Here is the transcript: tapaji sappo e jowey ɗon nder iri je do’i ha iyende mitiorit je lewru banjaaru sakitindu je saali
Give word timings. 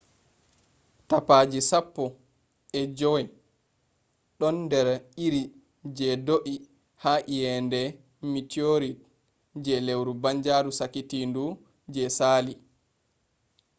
tapaji 1.09 1.59
sappo 1.69 2.05
e 2.79 2.81
jowey 2.97 3.25
ɗon 4.39 4.55
nder 4.65 4.87
iri 5.25 5.41
je 5.97 6.07
do’i 6.27 6.55
ha 7.03 7.13
iyende 7.33 7.81
mitiorit 8.31 8.97
je 9.63 9.75
lewru 9.87 10.11
banjaaru 10.23 10.71
sakitindu 10.79 11.43
je 11.93 12.03
saali 12.17 12.53